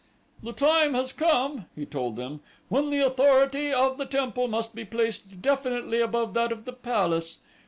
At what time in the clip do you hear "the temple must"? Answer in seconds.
3.97-4.73